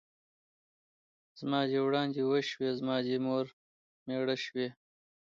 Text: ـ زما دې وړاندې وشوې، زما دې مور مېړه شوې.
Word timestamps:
ـ 0.69 1.39
زما 1.39 1.61
دې 1.69 1.79
وړاندې 1.85 2.21
وشوې، 2.23 2.69
زما 2.79 2.97
دې 3.05 3.15
مور 3.25 3.45
مېړه 4.05 4.35
شوې. 4.45 4.67